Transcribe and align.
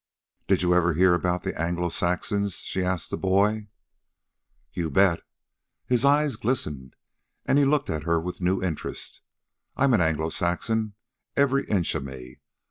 "Did 0.47 0.63
you 0.63 0.73
ever 0.73 0.93
hear 0.93 1.13
about 1.13 1.43
the 1.43 1.55
Anglo 1.61 1.89
Saxons?" 1.89 2.61
she 2.61 2.83
asked 2.83 3.11
the 3.11 3.17
boy. 3.19 3.67
"You 4.73 4.89
bet!" 4.89 5.21
His 5.85 6.03
eyes 6.03 6.37
glistened, 6.37 6.95
and 7.45 7.59
he 7.59 7.65
looked 7.65 7.87
at 7.91 8.01
her 8.01 8.19
with 8.19 8.41
new 8.41 8.63
interest. 8.63 9.21
"I'm 9.77 9.93
an 9.93 10.01
Anglo 10.01 10.31
Saxon, 10.31 10.95
every 11.37 11.65
inch 11.65 11.93
of 11.93 12.03
me. 12.03 12.39